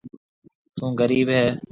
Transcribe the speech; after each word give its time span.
ٿُون 0.75 0.91
غرِيب 0.99 1.27
هيَ۔ 1.35 1.45